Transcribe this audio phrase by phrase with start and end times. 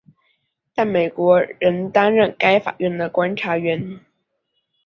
[0.73, 3.99] 但美国仍担任该法院的观察员。